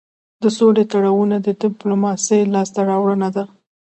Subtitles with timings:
[0.41, 3.43] د سولې تړونونه د ډيپلوماسی لاسته راوړنه ده.